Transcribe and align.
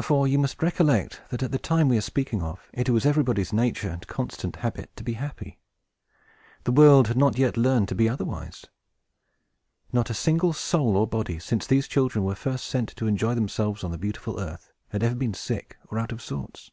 For 0.00 0.28
you 0.28 0.38
must 0.38 0.62
recollect 0.62 1.22
that, 1.30 1.42
at 1.42 1.50
the 1.50 1.58
time 1.58 1.88
we 1.88 1.98
are 1.98 2.00
speaking 2.00 2.40
of, 2.40 2.68
it 2.72 2.88
was 2.88 3.04
everybody's 3.04 3.52
nature, 3.52 3.88
and 3.88 4.06
constant 4.06 4.54
habit, 4.62 4.94
to 4.94 5.02
be 5.02 5.14
happy. 5.14 5.58
The 6.62 6.70
world 6.70 7.08
had 7.08 7.16
not 7.16 7.36
yet 7.36 7.56
learned 7.56 7.88
to 7.88 7.96
be 7.96 8.08
otherwise. 8.08 8.66
Not 9.92 10.08
a 10.08 10.14
single 10.14 10.52
soul 10.52 10.96
or 10.96 11.08
body, 11.08 11.40
since 11.40 11.66
these 11.66 11.88
children 11.88 12.24
were 12.24 12.36
first 12.36 12.68
sent 12.68 12.90
to 12.90 13.08
enjoy 13.08 13.34
themselves 13.34 13.82
on 13.82 13.90
the 13.90 13.98
beautiful 13.98 14.38
earth, 14.38 14.70
had 14.90 15.02
ever 15.02 15.16
been 15.16 15.34
sick 15.34 15.76
or 15.88 15.98
out 15.98 16.12
of 16.12 16.22
sorts. 16.22 16.70